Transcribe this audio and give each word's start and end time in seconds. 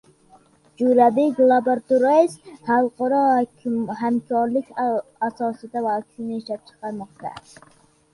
“Jurabek 0.81 1.41
laboratories” 1.49 2.37
xalqaro 2.69 3.19
hamkorlik 3.99 4.73
asosida 5.27 5.85
vaksina 5.89 6.39
ishlab 6.41 6.65
chiqarmoqda 6.71 7.33